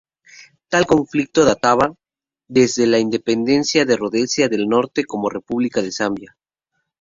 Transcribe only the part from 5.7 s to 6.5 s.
de Zambia.